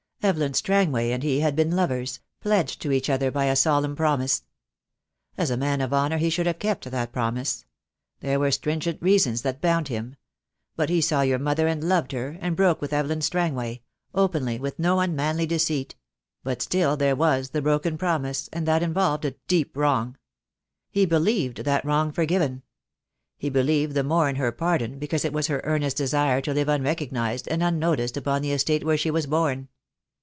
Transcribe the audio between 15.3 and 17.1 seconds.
deceit; but still